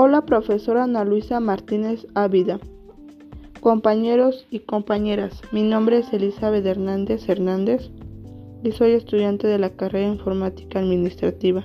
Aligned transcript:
Hola 0.00 0.24
profesora 0.24 0.84
Ana 0.84 1.04
Luisa 1.04 1.40
Martínez 1.40 2.06
Ávida. 2.14 2.60
Compañeros 3.60 4.46
y 4.48 4.60
compañeras, 4.60 5.42
mi 5.50 5.64
nombre 5.64 5.98
es 5.98 6.12
Elizabeth 6.12 6.64
Hernández 6.64 7.28
Hernández 7.28 7.90
y 8.62 8.70
soy 8.70 8.92
estudiante 8.92 9.48
de 9.48 9.58
la 9.58 9.70
carrera 9.70 10.06
Informática 10.06 10.78
Administrativa 10.78 11.64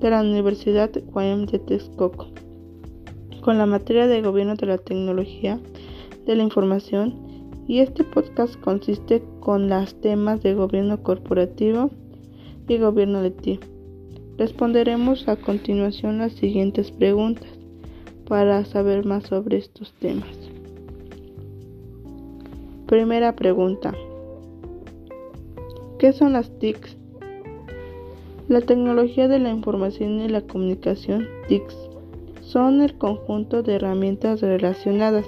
de 0.00 0.10
la 0.10 0.22
Universidad 0.22 0.90
UAM 1.12 1.46
de 1.46 1.60
Texcoco, 1.60 2.26
con 3.40 3.56
la 3.56 3.66
materia 3.66 4.08
de 4.08 4.20
Gobierno 4.20 4.56
de 4.56 4.66
la 4.66 4.78
Tecnología 4.78 5.60
de 6.26 6.34
la 6.34 6.42
Información 6.42 7.14
y 7.68 7.78
este 7.78 8.02
podcast 8.02 8.56
consiste 8.62 9.22
con 9.38 9.68
los 9.68 9.94
temas 10.00 10.42
de 10.42 10.54
Gobierno 10.54 11.04
Corporativo 11.04 11.92
y 12.66 12.78
Gobierno 12.78 13.22
de 13.22 13.30
TI. 13.30 13.60
Responderemos 14.36 15.28
a 15.28 15.36
continuación 15.36 16.18
las 16.18 16.32
siguientes 16.32 16.90
preguntas 16.90 17.46
para 18.26 18.64
saber 18.64 19.04
más 19.04 19.24
sobre 19.24 19.58
estos 19.58 19.92
temas. 20.00 20.36
Primera 22.86 23.36
pregunta. 23.36 23.94
¿Qué 26.00 26.12
son 26.12 26.32
las 26.32 26.50
TICs? 26.58 26.96
La 28.48 28.60
tecnología 28.60 29.28
de 29.28 29.38
la 29.38 29.50
información 29.50 30.20
y 30.20 30.28
la 30.28 30.40
comunicación 30.40 31.28
TICs 31.46 31.76
son 32.40 32.82
el 32.82 32.98
conjunto 32.98 33.62
de 33.62 33.76
herramientas 33.76 34.40
relacionadas 34.40 35.26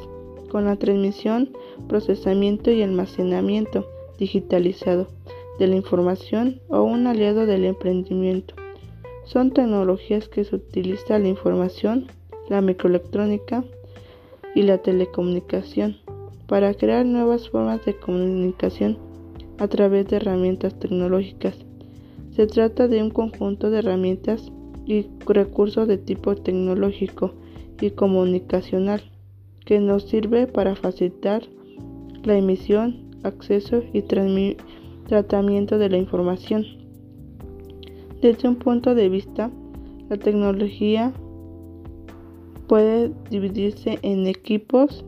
con 0.51 0.65
la 0.65 0.75
transmisión, 0.77 1.51
procesamiento 1.89 2.73
y 2.73 2.83
almacenamiento 2.83 3.87
digitalizado 4.19 5.07
de 5.61 5.69
la 5.69 5.77
información 5.77 6.61
o 6.69 6.83
un 6.83 7.07
aliado 7.07 7.47
del 7.47 7.67
emprendimiento 7.67 8.66
son 9.27 9.51
tecnologías 9.51 10.29
que 10.29 10.45
se 10.45 10.57
utiliza 10.57 11.19
la 11.19 11.29
información, 11.29 12.07
la 12.49 12.61
microelectrónica 12.61 13.65
y 14.55 14.63
la 14.63 14.79
telecomunicación 14.79 15.97
para 16.47 16.73
crear 16.75 17.05
nuevas 17.05 17.49
formas 17.51 17.85
de 17.85 17.97
comunicación 17.97 18.99
a 19.59 19.67
través 19.67 20.07
de 20.07 20.17
herramientas 20.17 20.79
tecnológicas. 20.79 21.57
Se 22.31 22.47
trata 22.47 22.87
de 22.87 23.03
un 23.03 23.11
conjunto 23.11 23.71
de 23.71 23.81
herramientas 23.81 24.53
y 24.87 25.07
recursos 25.27 25.89
de 25.89 25.99
tipo 25.99 26.37
tecnológico 26.37 27.33
y 27.81 27.91
comunicacional 27.91 29.03
que 29.65 29.81
nos 29.81 30.05
sirve 30.05 30.47
para 30.47 30.77
facilitar 30.77 31.43
la 32.23 32.39
emisión, 32.39 33.11
acceso 33.25 33.83
y 33.93 34.03
tratamiento 35.09 35.79
de 35.79 35.89
la 35.89 35.97
información 35.97 36.86
desde 38.21 38.49
un 38.49 38.57
punto 38.57 38.95
de 38.95 39.09
vista, 39.09 39.51
la 40.09 40.17
tecnología 40.17 41.13
puede 42.67 43.13
dividirse 43.31 43.99
en 44.03 44.27
equipos 44.27 45.05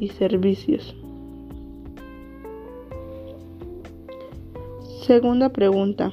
y 0.00 0.08
servicios. 0.08 0.96
Segunda 5.06 5.50
pregunta. 5.50 6.12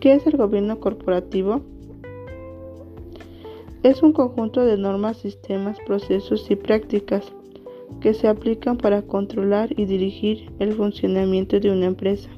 ¿Qué 0.00 0.14
es 0.14 0.26
el 0.26 0.36
gobierno 0.36 0.78
corporativo? 0.78 1.62
Es 3.82 4.02
un 4.02 4.12
conjunto 4.12 4.64
de 4.64 4.76
normas, 4.76 5.18
sistemas, 5.18 5.78
procesos 5.86 6.50
y 6.50 6.56
prácticas 6.56 7.32
que 8.00 8.14
se 8.14 8.28
aplican 8.28 8.76
para 8.76 9.02
controlar 9.02 9.70
y 9.78 9.86
dirigir 9.86 10.50
el 10.58 10.74
funcionamiento 10.74 11.58
de 11.58 11.70
una 11.70 11.86
empresa 11.86 12.28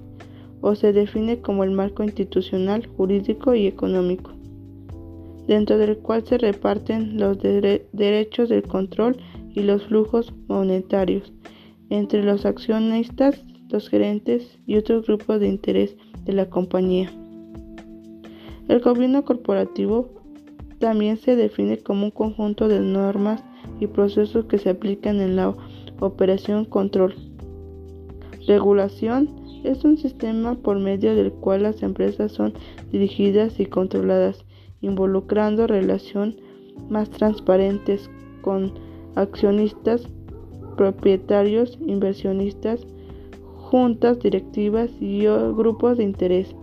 o 0.61 0.75
se 0.75 0.93
define 0.93 1.41
como 1.41 1.65
el 1.65 1.71
marco 1.71 2.03
institucional, 2.03 2.87
jurídico 2.97 3.55
y 3.55 3.67
económico, 3.67 4.33
dentro 5.47 5.79
del 5.79 5.99
cual 5.99 6.25
se 6.27 6.39
reparten 6.39 7.19
los 7.19 7.39
derechos 7.41 8.49
del 8.49 8.63
control 8.63 9.17
y 9.55 9.63
los 9.63 9.85
flujos 9.85 10.33
monetarios 10.49 11.33
entre 11.89 12.23
los 12.23 12.47
accionistas, 12.47 13.43
los 13.69 13.89
gerentes 13.89 14.59
y 14.67 14.77
otros 14.77 15.07
grupos 15.07 15.41
de 15.41 15.49
interés 15.49 15.97
de 16.25 16.33
la 16.33 16.49
compañía. 16.49 17.11
El 18.69 18.81
gobierno 18.81 19.25
corporativo 19.25 20.11
también 20.79 21.17
se 21.17 21.37
define 21.37 21.79
como 21.79 22.05
un 22.05 22.11
conjunto 22.11 22.69
de 22.69 22.81
normas 22.81 23.43
y 23.81 23.87
procesos 23.87 24.45
que 24.47 24.59
se 24.59 24.71
aplican 24.71 25.21
en 25.21 25.37
la 25.37 25.55
operación 26.01 26.65
control, 26.65 27.15
regulación 28.47 29.40
es 29.65 29.85
un 29.85 29.99
sistema 29.99 30.55
por 30.55 30.79
medio 30.79 31.15
del 31.15 31.33
cual 31.33 31.65
las 31.65 31.83
empresas 31.83 32.33
son 32.33 32.55
dirigidas 32.91 33.61
y 33.61 33.67
controladas, 33.67 34.45
involucrando 34.81 35.67
relaciones 35.67 36.37
más 36.89 37.11
transparentes 37.11 38.11
con 38.43 38.73
accionistas, 39.15 40.09
propietarios, 40.77 41.79
inversionistas, 41.87 42.87
juntas 43.57 44.19
directivas 44.21 44.91
y 45.01 45.25
grupos 45.27 45.99
de 45.99 46.05
interés, 46.05 46.55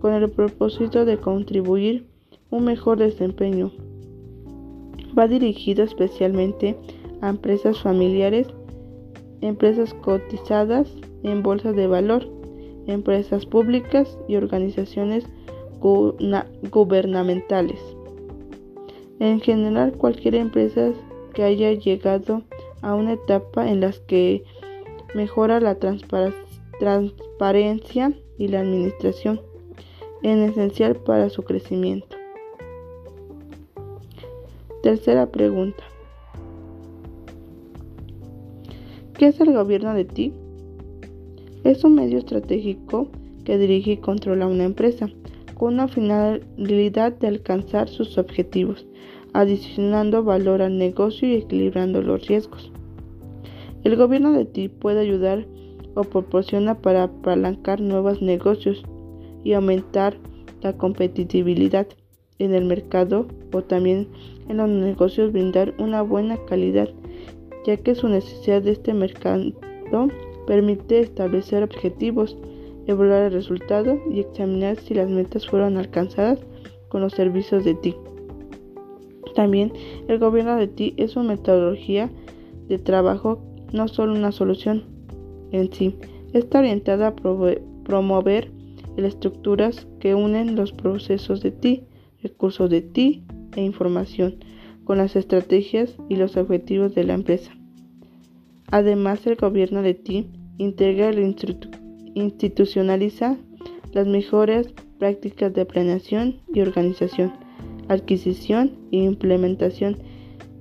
con 0.00 0.14
el 0.14 0.30
propósito 0.30 1.04
de 1.04 1.18
contribuir 1.18 2.06
un 2.50 2.64
mejor 2.64 2.98
desempeño. 2.98 3.70
Va 5.18 5.26
dirigido 5.26 5.82
especialmente 5.82 6.76
a 7.20 7.28
empresas 7.28 7.80
familiares, 7.80 8.46
empresas 9.40 9.92
cotizadas 9.94 10.88
en 11.22 11.42
bolsas 11.42 11.76
de 11.76 11.86
valor, 11.86 12.26
empresas 12.86 13.46
públicas 13.46 14.18
y 14.28 14.36
organizaciones 14.36 15.24
gubernamentales. 15.80 17.80
En 19.18 19.40
general, 19.40 19.92
cualquier 19.92 20.34
empresa 20.34 20.92
que 21.34 21.42
haya 21.42 21.72
llegado 21.72 22.42
a 22.82 22.94
una 22.94 23.12
etapa 23.12 23.68
en 23.68 23.80
la 23.80 23.92
que 24.06 24.44
mejora 25.14 25.60
la 25.60 25.76
transparencia 26.78 28.12
y 28.38 28.48
la 28.48 28.60
administración, 28.60 29.40
es 30.22 30.50
esencial 30.50 30.96
para 30.96 31.30
su 31.30 31.42
crecimiento. 31.42 32.16
Tercera 34.82 35.30
pregunta. 35.30 35.82
¿Qué 39.14 39.28
es 39.28 39.40
el 39.40 39.52
gobierno 39.52 39.94
de 39.94 40.06
ti? 40.06 40.32
Es 41.62 41.84
un 41.84 41.94
medio 41.94 42.18
estratégico 42.18 43.08
que 43.44 43.58
dirige 43.58 43.92
y 43.92 43.96
controla 43.98 44.46
una 44.46 44.64
empresa 44.64 45.08
con 45.54 45.74
una 45.74 45.88
finalidad 45.88 47.12
de 47.12 47.28
alcanzar 47.28 47.88
sus 47.88 48.16
objetivos, 48.16 48.86
adicionando 49.34 50.24
valor 50.24 50.62
al 50.62 50.78
negocio 50.78 51.28
y 51.28 51.34
equilibrando 51.34 52.00
los 52.00 52.26
riesgos. 52.26 52.72
El 53.84 53.96
gobierno 53.96 54.32
de 54.32 54.46
ti 54.46 54.68
puede 54.68 55.00
ayudar 55.00 55.46
o 55.94 56.04
proporciona 56.04 56.78
para 56.78 57.04
apalancar 57.04 57.80
nuevos 57.80 58.22
negocios 58.22 58.82
y 59.44 59.52
aumentar 59.52 60.16
la 60.62 60.72
competitividad 60.78 61.86
en 62.38 62.54
el 62.54 62.64
mercado 62.64 63.26
o 63.52 63.62
también 63.62 64.08
en 64.48 64.56
los 64.56 64.68
negocios 64.68 65.32
brindar 65.32 65.74
una 65.78 66.00
buena 66.00 66.38
calidad, 66.46 66.88
ya 67.66 67.76
que 67.76 67.94
su 67.94 68.08
necesidad 68.08 68.62
de 68.62 68.72
este 68.72 68.94
mercado 68.94 69.52
Permite 70.50 70.98
establecer 70.98 71.62
objetivos, 71.62 72.36
evaluar 72.88 73.22
el 73.22 73.32
resultado 73.34 74.00
y 74.12 74.18
examinar 74.18 74.80
si 74.80 74.94
las 74.94 75.08
metas 75.08 75.46
fueron 75.46 75.76
alcanzadas 75.76 76.40
con 76.88 77.02
los 77.02 77.12
servicios 77.12 77.64
de 77.64 77.74
TI. 77.74 77.94
También 79.36 79.72
el 80.08 80.18
gobierno 80.18 80.56
de 80.56 80.66
TI 80.66 80.94
es 80.96 81.14
una 81.14 81.36
metodología 81.36 82.10
de 82.66 82.80
trabajo, 82.80 83.40
no 83.72 83.86
solo 83.86 84.12
una 84.12 84.32
solución 84.32 84.82
en 85.52 85.72
sí. 85.72 85.94
Está 86.32 86.58
orientada 86.58 87.06
a 87.06 87.14
promover 87.14 88.50
las 88.96 89.14
estructuras 89.14 89.86
que 90.00 90.16
unen 90.16 90.56
los 90.56 90.72
procesos 90.72 91.42
de 91.42 91.52
TI, 91.52 91.84
recursos 92.24 92.68
de 92.68 92.82
TI 92.82 93.22
e 93.54 93.62
información 93.62 94.34
con 94.82 94.98
las 94.98 95.14
estrategias 95.14 95.94
y 96.08 96.16
los 96.16 96.36
objetivos 96.36 96.92
de 96.96 97.04
la 97.04 97.14
empresa. 97.14 97.52
Además, 98.72 99.24
el 99.28 99.36
gobierno 99.36 99.82
de 99.82 99.94
TI 99.94 100.26
integra 100.60 101.08
e 101.08 101.34
institucionaliza 102.14 103.38
las 103.92 104.06
mejores 104.06 104.74
prácticas 104.98 105.54
de 105.54 105.64
planeación 105.64 106.36
y 106.52 106.60
organización, 106.60 107.32
adquisición 107.88 108.72
e 108.92 108.98
implementación 108.98 109.96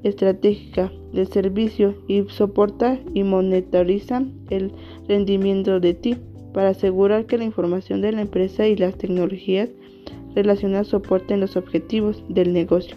estratégica 0.04 0.90
del 1.12 1.28
servicio 1.28 1.96
y 2.07 2.24
soporta 2.30 2.98
y 3.13 3.24
monitoriza 3.24 4.24
el 4.50 4.72
rendimiento 5.10 5.81
de 5.81 5.94
TI 5.94 6.18
para 6.54 6.69
asegurar 6.69 7.25
que 7.25 7.38
la 7.38 7.44
información 7.44 8.00
de 8.01 8.13
la 8.13 8.22
empresa 8.22 8.68
y 8.68 8.78
las 8.78 8.98
tecnologías 8.98 9.69
relacionadas 10.34 10.88
soporten 10.88 11.42
los 11.42 11.57
objetivos 11.57 12.24
del 12.30 12.54
negocio. 12.54 12.96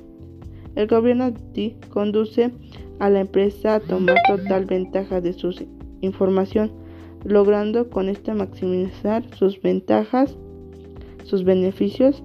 El 0.76 0.86
gobierno 0.86 1.32
de 1.32 1.40
TI 1.52 1.76
conduce 1.90 2.52
a 3.00 3.10
la 3.10 3.20
empresa 3.20 3.74
a 3.74 3.80
tomar 3.80 4.16
total 4.28 4.66
ventaja 4.66 5.20
de 5.20 5.32
su 5.32 5.52
información 6.00 6.81
logrando 7.24 7.88
con 7.90 8.08
esta 8.08 8.34
maximizar 8.34 9.24
sus 9.36 9.60
ventajas, 9.60 10.36
sus 11.24 11.44
beneficios, 11.44 12.22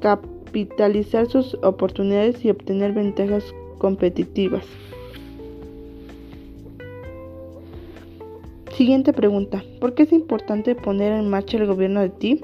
capitalizar 0.00 1.26
sus 1.26 1.54
oportunidades 1.62 2.44
y 2.44 2.50
obtener 2.50 2.92
ventajas 2.92 3.44
competitivas. 3.78 4.64
Siguiente 8.72 9.12
pregunta. 9.12 9.62
¿Por 9.80 9.94
qué 9.94 10.02
es 10.02 10.12
importante 10.12 10.74
poner 10.74 11.12
en 11.12 11.30
marcha 11.30 11.58
el 11.58 11.66
gobierno 11.66 12.00
de 12.00 12.08
ti? 12.08 12.40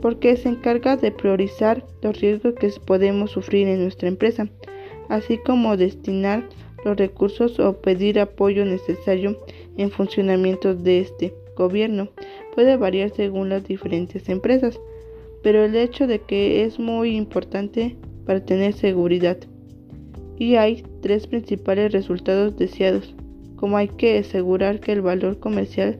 Porque 0.00 0.34
se 0.36 0.48
encarga 0.48 0.96
de 0.96 1.12
priorizar 1.12 1.84
los 2.00 2.18
riesgos 2.18 2.54
que 2.54 2.70
podemos 2.86 3.32
sufrir 3.32 3.68
en 3.68 3.82
nuestra 3.82 4.08
empresa, 4.08 4.48
así 5.10 5.36
como 5.36 5.76
destinar 5.76 6.48
los 6.84 6.96
recursos 6.96 7.58
o 7.58 7.80
pedir 7.80 8.18
apoyo 8.20 8.64
necesario 8.64 9.38
en 9.76 9.90
funcionamiento 9.90 10.74
de 10.74 11.00
este 11.00 11.34
gobierno. 11.56 12.08
Puede 12.54 12.76
variar 12.76 13.10
según 13.10 13.48
las 13.48 13.64
diferentes 13.66 14.28
empresas, 14.28 14.80
pero 15.42 15.64
el 15.64 15.76
hecho 15.76 16.06
de 16.06 16.20
que 16.20 16.64
es 16.64 16.78
muy 16.78 17.16
importante 17.16 17.96
para 18.26 18.44
tener 18.44 18.72
seguridad. 18.72 19.38
Y 20.38 20.56
hay 20.56 20.82
tres 21.02 21.26
principales 21.26 21.92
resultados 21.92 22.56
deseados 22.56 23.14
como 23.60 23.76
hay 23.76 23.88
que 23.88 24.18
asegurar 24.18 24.80
que 24.80 24.92
el 24.92 25.02
valor 25.02 25.38
comercial 25.38 25.98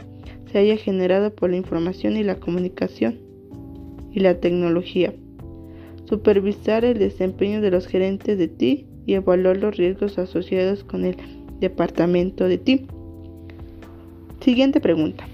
se 0.51 0.59
haya 0.59 0.79
generado 0.79 1.35
por 1.35 1.51
la 1.51 1.57
información 1.57 2.17
y 2.17 2.25
la 2.25 2.37
comunicación 2.37 3.21
y 4.11 4.21
la 4.21 4.41
tecnología. 4.41 5.13
Supervisar 6.07 6.87
el 6.87 6.99
desempeño 6.99 7.61
de 7.61 7.71
los 7.71 7.87
gerentes 7.87 8.39
de 8.39 8.49
TI 8.49 8.87
y 9.11 9.15
evaluar 9.15 9.57
los 9.57 9.77
riesgos 9.77 10.19
asociados 10.19 10.85
con 10.85 11.05
el 11.05 11.17
departamento 11.59 12.47
de 12.47 12.59
TI. 12.59 12.87
Siguiente 14.41 14.81
pregunta. 14.81 15.27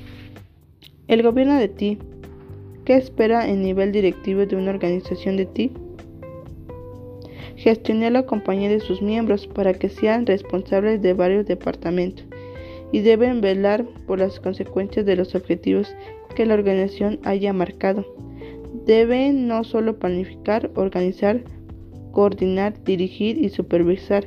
¿El 1.08 1.22
gobierno 1.22 1.58
de 1.58 1.68
TI 1.68 1.98
qué 2.86 2.96
espera 2.96 3.46
en 3.46 3.60
nivel 3.60 3.92
directivo 3.92 4.46
de 4.46 4.56
una 4.56 4.70
organización 4.70 5.36
de 5.36 5.44
TI? 5.44 5.72
gestionar 7.56 8.12
la 8.12 8.24
compañía 8.24 8.70
de 8.70 8.80
sus 8.80 9.02
miembros 9.02 9.46
para 9.46 9.74
que 9.74 9.90
sean 9.90 10.24
responsables 10.24 11.02
de 11.02 11.12
varios 11.12 11.46
departamentos 11.46 12.24
y 12.92 13.00
deben 13.00 13.42
velar 13.42 13.84
por 14.06 14.18
las 14.20 14.40
consecuencias 14.40 15.04
de 15.04 15.16
los 15.16 15.34
objetivos 15.34 15.94
que 16.34 16.46
la 16.46 16.54
organización 16.54 17.18
haya 17.24 17.52
marcado. 17.52 18.06
Deben 18.86 19.48
no 19.48 19.64
solo 19.64 19.98
planificar, 19.98 20.70
organizar, 20.76 21.42
coordinar, 22.16 22.82
dirigir 22.82 23.36
y 23.44 23.50
supervisar, 23.50 24.26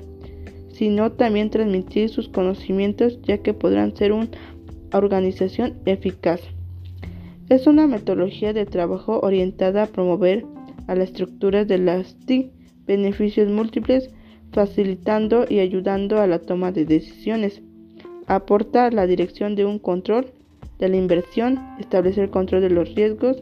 sino 0.71 1.11
también 1.13 1.49
transmitir 1.49 2.09
sus 2.09 2.29
conocimientos 2.29 3.19
ya 3.23 3.39
que 3.39 3.55
podrán 3.55 3.95
ser 3.95 4.11
una 4.11 4.29
organización 4.93 5.73
eficaz. 5.87 6.39
Es 7.49 7.65
una 7.65 7.87
metodología 7.87 8.53
de 8.53 8.67
trabajo 8.67 9.21
orientada 9.23 9.81
a 9.81 9.87
promover 9.87 10.45
a 10.85 10.93
las 10.93 11.09
estructuras 11.09 11.67
de 11.67 11.79
las 11.79 12.15
TIC 12.27 12.51
beneficios 12.85 13.49
múltiples, 13.49 14.11
facilitando 14.51 15.47
y 15.49 15.57
ayudando 15.57 16.21
a 16.21 16.27
la 16.27 16.37
toma 16.37 16.71
de 16.71 16.85
decisiones. 16.85 17.63
Aporta 18.27 18.91
la 18.91 19.07
dirección 19.07 19.55
de 19.55 19.65
un 19.65 19.79
control 19.79 20.27
de 20.77 20.89
la 20.89 20.97
inversión, 20.97 21.59
establecer 21.79 22.29
control 22.29 22.61
de 22.61 22.69
los 22.69 22.93
riesgos, 22.93 23.41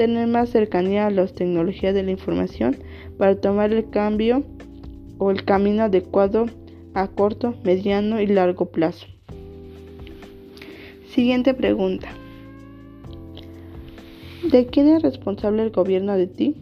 tener 0.00 0.28
más 0.28 0.48
cercanía 0.48 1.08
a 1.08 1.10
las 1.10 1.34
tecnologías 1.34 1.92
de 1.92 2.02
la 2.02 2.10
información 2.10 2.74
para 3.18 3.38
tomar 3.38 3.70
el 3.70 3.90
cambio 3.90 4.42
o 5.18 5.30
el 5.30 5.44
camino 5.44 5.82
adecuado 5.82 6.46
a 6.94 7.06
corto, 7.06 7.54
mediano 7.64 8.18
y 8.18 8.26
largo 8.26 8.70
plazo. 8.70 9.06
Siguiente 11.10 11.52
pregunta. 11.52 12.08
¿De 14.50 14.64
quién 14.68 14.88
es 14.88 15.02
responsable 15.02 15.64
el 15.64 15.70
gobierno 15.70 16.16
de 16.16 16.28
ti? 16.28 16.56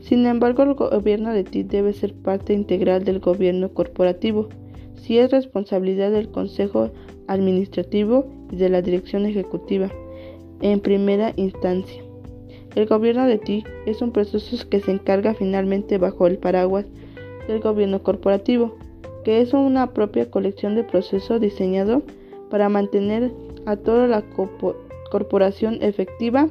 Sin 0.00 0.26
embargo, 0.26 0.64
el 0.64 0.74
gobierno 0.74 1.32
de 1.32 1.44
TI 1.44 1.62
debe 1.62 1.92
ser 1.92 2.14
parte 2.14 2.52
integral 2.52 3.04
del 3.04 3.20
gobierno 3.20 3.68
corporativo, 3.68 4.48
si 4.96 5.18
es 5.18 5.30
responsabilidad 5.30 6.10
del 6.10 6.32
Consejo 6.32 6.90
Administrativo 7.28 8.26
y 8.50 8.56
de 8.56 8.70
la 8.70 8.82
Dirección 8.82 9.24
Ejecutiva, 9.24 9.88
en 10.60 10.80
primera 10.80 11.32
instancia. 11.36 12.02
El 12.74 12.86
gobierno 12.86 13.26
de 13.26 13.38
TI 13.38 13.64
es 13.86 14.02
un 14.02 14.12
proceso 14.12 14.68
que 14.68 14.80
se 14.80 14.90
encarga 14.90 15.34
finalmente 15.34 15.98
bajo 15.98 16.26
el 16.26 16.38
paraguas 16.38 16.84
del 17.48 17.60
gobierno 17.60 18.02
corporativo, 18.02 18.76
que 19.24 19.40
es 19.40 19.54
una 19.54 19.92
propia 19.94 20.30
colección 20.30 20.74
de 20.74 20.84
procesos 20.84 21.40
diseñado 21.40 22.02
para 22.50 22.68
mantener 22.68 23.32
a 23.64 23.76
toda 23.76 24.06
la 24.06 24.22
corporación 25.10 25.78
efectiva 25.82 26.48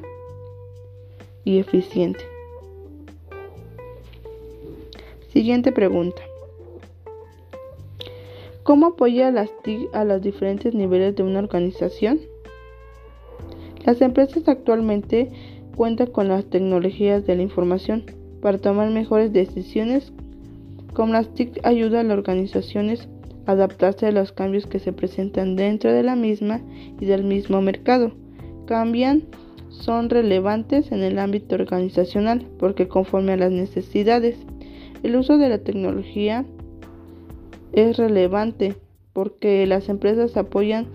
y 1.44 1.60
eficiente. 1.60 2.24
Siguiente 5.30 5.72
pregunta. 5.72 6.22
¿Cómo 8.64 8.88
apoya 8.88 9.30
las 9.30 9.52
TIC 9.62 9.94
a 9.94 10.04
los 10.06 10.22
diferentes 10.24 10.74
niveles 10.74 11.16
de 11.16 11.22
una 11.22 11.40
organización? 11.40 12.20
Las 13.86 14.02
empresas 14.02 14.48
actualmente 14.48 15.30
cuentan 15.76 16.08
con 16.08 16.28
las 16.28 16.46
tecnologías 16.46 17.26
de 17.28 17.36
la 17.36 17.44
información 17.44 18.04
para 18.42 18.58
tomar 18.58 18.90
mejores 18.90 19.32
decisiones. 19.32 20.12
Como 20.94 21.14
las 21.14 21.32
TIC 21.36 21.60
ayuda 21.64 22.00
a 22.00 22.04
las 22.04 22.18
organizaciones 22.18 23.08
a 23.46 23.52
adaptarse 23.52 24.08
a 24.08 24.12
los 24.12 24.32
cambios 24.32 24.66
que 24.66 24.80
se 24.80 24.92
presentan 24.92 25.56
dentro 25.56 25.94
de 25.94 26.02
la 26.02 26.16
misma 26.16 26.62
y 27.00 27.06
del 27.06 27.24
mismo 27.24 27.62
mercado. 27.62 28.12
Cambian 28.66 29.24
son 29.70 30.10
relevantes 30.10 30.92
en 30.92 31.04
el 31.04 31.20
ámbito 31.20 31.54
organizacional 31.54 32.48
porque 32.58 32.88
conforme 32.88 33.34
a 33.34 33.38
las 33.38 33.52
necesidades 33.52 34.38
el 35.04 35.16
uso 35.16 35.38
de 35.38 35.50
la 35.50 35.60
tecnología 35.60 36.46
es 37.74 37.98
relevante 37.98 38.76
porque 39.14 39.68
las 39.68 39.90
empresas 39.90 40.38
apoyan 40.38 40.88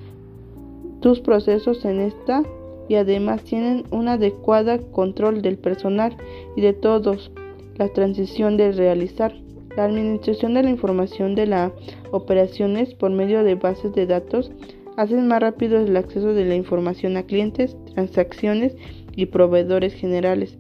tus 1.01 1.21
procesos 1.21 1.85
en 1.85 2.01
esta 2.01 2.43
y 2.91 2.97
además 2.97 3.45
tienen 3.45 3.85
un 3.93 4.09
adecuado 4.09 4.91
control 4.91 5.43
del 5.43 5.59
personal 5.59 6.17
y 6.57 6.61
de 6.61 6.73
todos 6.73 7.31
la 7.77 7.89
transición 7.89 8.57
de 8.57 8.73
realizar. 8.73 9.33
La 9.77 9.85
administración 9.85 10.55
de 10.55 10.65
la 10.65 10.71
información 10.71 11.37
de 11.37 11.47
las 11.47 11.71
operaciones 12.11 12.93
por 12.95 13.13
medio 13.13 13.45
de 13.45 13.55
bases 13.55 13.95
de 13.95 14.07
datos 14.07 14.51
hacen 14.97 15.29
más 15.29 15.41
rápido 15.41 15.79
el 15.79 15.97
acceso 15.97 16.35
de 16.35 16.45
la 16.45 16.57
información 16.57 17.17
a 17.17 17.23
clientes, 17.23 17.77
transacciones 17.95 18.75
y 19.15 19.27
proveedores 19.27 19.95
generales, 19.95 20.59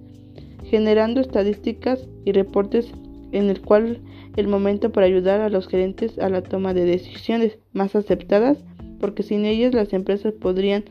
generando 0.62 1.21
estadísticas 1.21 2.07
y 2.25 2.31
reportes 2.31 2.93
en 3.33 3.50
el 3.50 3.61
cual 3.61 3.99
el 4.37 4.47
momento 4.47 4.93
para 4.93 5.07
ayudar 5.07 5.40
a 5.40 5.50
los 5.50 5.66
gerentes 5.66 6.16
a 6.21 6.28
la 6.28 6.43
toma 6.43 6.75
de 6.75 6.85
decisiones 6.85 7.59
más 7.73 7.97
aceptadas, 7.97 8.59
porque 9.00 9.25
sin 9.25 9.47
ellas 9.47 9.75
las 9.75 9.93
empresas 9.93 10.33
podrían 10.33 10.85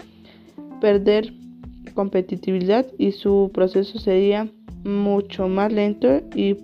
perder 0.80 1.34
competitividad 1.94 2.86
y 2.98 3.12
su 3.12 3.52
proceso 3.54 4.00
sería 4.00 4.50
mucho 4.84 5.48
más 5.48 5.72
lento 5.72 6.22
y, 6.36 6.56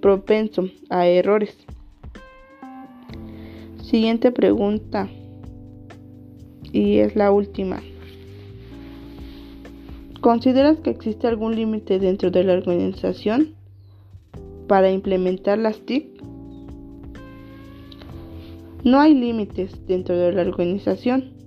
propenso 0.00 0.64
a 0.88 1.06
errores. 1.06 1.56
Siguiente 3.82 4.32
pregunta 4.32 5.08
y 6.72 6.98
es 6.98 7.14
la 7.16 7.30
última. 7.30 7.80
¿Consideras 10.20 10.78
que 10.80 10.90
existe 10.90 11.26
algún 11.26 11.56
límite 11.56 11.98
dentro 11.98 12.30
de 12.30 12.44
la 12.44 12.54
organización 12.54 13.54
para 14.66 14.90
implementar 14.90 15.58
las 15.58 15.80
TIC? 15.80 16.22
No 18.84 19.00
hay 19.00 19.14
límites 19.14 19.86
dentro 19.86 20.16
de 20.16 20.32
la 20.32 20.42
organización, 20.42 21.39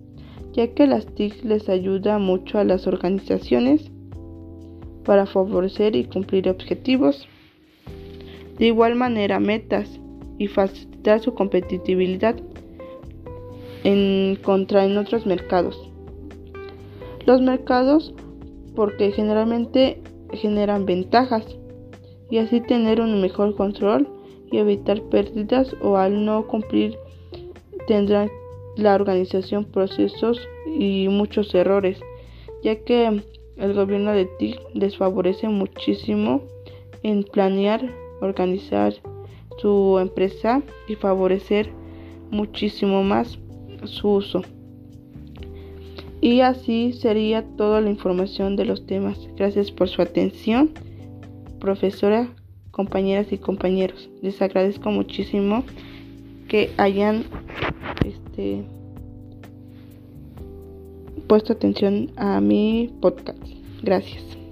ya 0.54 0.68
que 0.74 0.88
las 0.88 1.06
TIC 1.08 1.44
les 1.44 1.68
ayuda 1.68 2.20
mucho 2.20 2.60
a 2.60 2.64
las 2.64 2.88
organizaciones 2.88 3.92
para 5.04 5.26
favorecer 5.26 5.96
y 5.96 6.06
cumplir 6.06 6.48
objetivos. 6.48 7.28
De 8.58 8.68
igual 8.68 8.96
manera, 8.96 9.40
metas 9.40 10.00
y 10.38 10.48
facilitar 10.48 11.20
su 11.20 11.34
competitividad 11.34 12.36
en 13.84 14.38
contra 14.44 14.86
en 14.86 14.98
otros 14.98 15.26
mercados. 15.26 15.78
Los 17.26 17.42
mercados 17.42 18.14
porque 18.76 19.12
generalmente 19.12 20.02
generan 20.34 20.86
ventajas 20.86 21.46
y 22.30 22.38
así 22.38 22.62
tener 22.62 23.02
un 23.02 23.22
mejor 23.22 23.56
control 23.56 24.08
y 24.52 24.58
evitar 24.58 25.02
pérdidas 25.04 25.76
o 25.82 25.98
al 25.98 26.26
no 26.26 26.48
cumplir 26.48 26.98
tendrá 27.88 28.30
la 28.76 28.96
organización 28.96 29.66
procesos 29.66 30.40
y 30.78 31.08
muchos 31.10 31.54
errores 31.54 32.00
ya 32.64 32.78
que 32.78 33.22
el 33.58 33.74
gobierno 33.74 34.12
de 34.14 34.26
TIC 34.26 34.60
les 34.74 34.98
favorece 34.98 35.50
muchísimo 35.50 36.42
en 37.04 37.24
planear, 37.24 37.94
organizar 38.22 38.94
su 39.58 40.00
empresa 40.00 40.64
y 40.88 40.96
favorecer 40.96 41.70
muchísimo 42.32 43.04
más 43.04 43.38
su 43.84 44.10
uso. 44.10 44.42
Y 46.22 46.40
así 46.40 46.94
sería 46.94 47.44
toda 47.58 47.82
la 47.82 47.90
información 47.90 48.56
de 48.56 48.66
los 48.66 48.86
temas. 48.86 49.20
Gracias 49.36 49.72
por 49.72 49.90
su 49.90 50.02
atención, 50.02 50.72
profesora, 51.60 52.30
compañeras 52.72 53.34
y 53.34 53.38
compañeros. 53.38 54.10
Les 54.22 54.42
agradezco 54.42 54.90
muchísimo 54.90 55.66
que 56.48 56.72
hayan 56.78 57.26
este, 58.06 58.64
puesto 61.28 61.54
atención 61.54 62.12
a 62.18 62.40
mi 62.42 62.94
podcast. 63.02 63.42
Gracias. 63.82 64.43